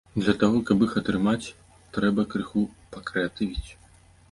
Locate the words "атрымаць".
1.01-1.51